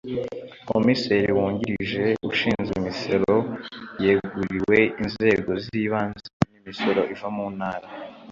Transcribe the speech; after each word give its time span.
Komiseri 0.69 1.29
wungirije 1.37 2.05
ushinzwe 2.29 2.75
imisoro 2.81 3.35
yeguriwe 4.03 4.77
inzego 5.01 5.51
z’ibanze 5.63 6.27
n’imisoro 6.51 7.01
iva 7.13 7.29
mu 7.35 7.45
Ntara 7.57 7.87